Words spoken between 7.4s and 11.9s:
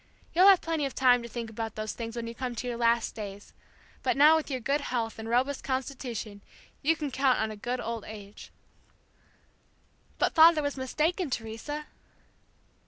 a good old age.'" "But father was mistaken, Teresa!"